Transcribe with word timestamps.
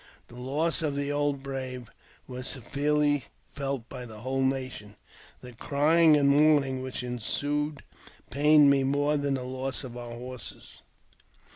The 0.29 0.35
loss 0.35 0.81
of 0.81 0.95
the 0.95 1.11
old 1.11 1.43
brave; 1.43 1.91
was 2.27 2.47
severely 2.47 3.25
felt 3.51 3.87
by 3.87 4.07
the 4.07 4.21
whole 4.21 4.41
nation. 4.41 4.95
The 5.41 5.53
crying 5.53 6.17
and 6.17 6.27
mourn 6.27 6.63
ing 6.63 6.81
which 6.81 7.03
ensued 7.03 7.83
pained 8.31 8.71
me 8.71 8.83
more 8.83 9.15
than 9.15 9.35
the 9.35 9.43
loss 9.43 9.83
of 9.83 9.95
our 9.95 10.15
horses. 10.17 10.81